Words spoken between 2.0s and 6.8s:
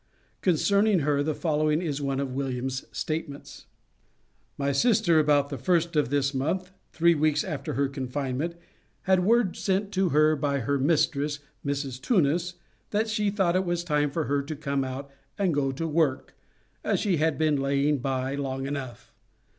one of William's statements: "My sister about the first of this month,